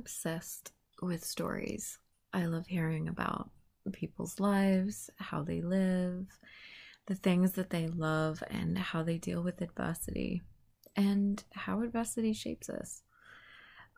[0.00, 1.98] obsessed with stories.
[2.32, 3.50] I love hearing about
[3.92, 6.26] people's lives, how they live,
[7.06, 10.40] the things that they love, and how they deal with adversity,
[10.96, 13.02] and how adversity shapes us.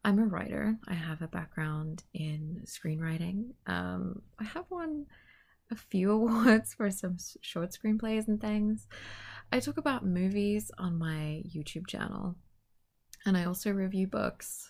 [0.05, 0.77] I'm a writer.
[0.89, 3.51] I have a background in screenwriting.
[3.69, 5.07] Um, I have won
[5.71, 8.89] a few awards for some short screenplays and things.
[9.53, 12.35] I talk about movies on my YouTube channel,
[13.25, 14.69] and I also review books.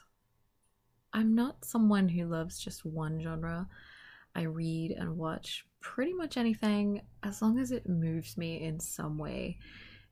[1.15, 3.69] I'm not someone who loves just one genre.
[4.35, 9.19] I read and watch pretty much anything as long as it moves me in some
[9.19, 9.59] way.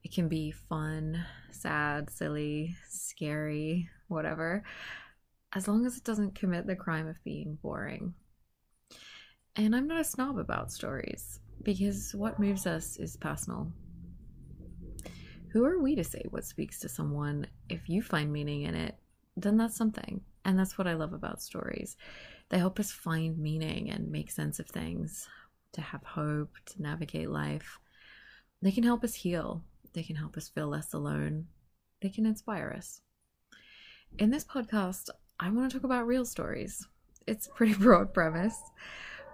[0.04, 4.62] It can be fun, sad, silly, scary, whatever,
[5.54, 8.14] as long as it doesn't commit the crime of being boring.
[9.56, 13.72] And I'm not a snob about stories because what moves us is personal.
[15.52, 17.46] Who are we to say what speaks to someone?
[17.68, 18.96] If you find meaning in it,
[19.36, 20.20] then that's something.
[20.50, 21.96] And that's what I love about stories.
[22.48, 25.28] They help us find meaning and make sense of things,
[25.74, 27.78] to have hope, to navigate life.
[28.60, 29.62] They can help us heal.
[29.92, 31.46] They can help us feel less alone.
[32.02, 33.00] They can inspire us.
[34.18, 36.84] In this podcast, I want to talk about real stories.
[37.28, 38.60] It's a pretty broad premise.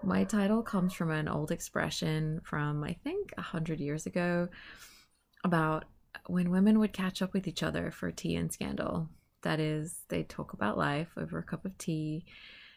[0.03, 4.49] My title comes from an old expression from, I think, a hundred years ago
[5.45, 5.87] about
[6.27, 9.09] when women would catch up with each other for tea and scandal.
[9.47, 12.25] That is, they talk about life over a cup of tea,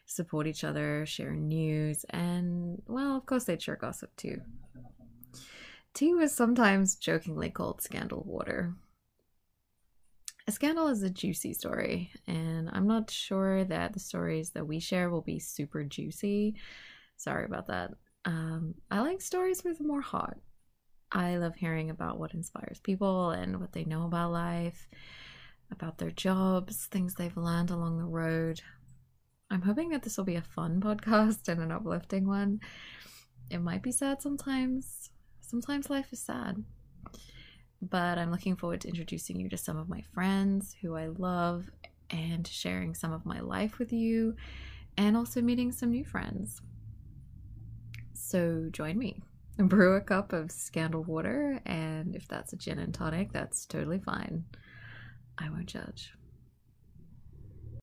[0.05, 4.39] support each other, share news, and, well, of course, they'd share gossip too.
[5.95, 8.75] Tea was sometimes jokingly called scandal water.
[10.47, 14.79] A scandal is a juicy story, and I'm not sure that the stories that we
[14.79, 16.53] share will be super juicy.
[17.17, 17.95] Sorry about that.
[18.25, 20.39] Um, I like stories with more heart.
[21.11, 24.87] I love hearing about what inspires people and what they know about life
[25.71, 28.61] about their jobs, things they've learned along the road.
[29.51, 32.59] I'm hoping that this will be a fun podcast and an uplifting one.
[33.49, 35.09] It might be sad sometimes.
[35.41, 36.63] Sometimes life is sad.
[37.81, 41.69] But I'm looking forward to introducing you to some of my friends who I love
[42.09, 44.35] and sharing some of my life with you
[44.97, 46.61] and also meeting some new friends.
[48.13, 49.21] So join me.
[49.57, 53.99] Brew a cup of scandal water, and if that's a gin and tonic, that's totally
[53.99, 54.45] fine.
[55.39, 56.11] I won't judge.